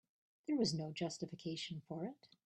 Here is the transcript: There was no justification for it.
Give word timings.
There 0.47 0.55
was 0.57 0.73
no 0.73 0.91
justification 0.91 1.83
for 1.87 2.05
it. 2.05 2.27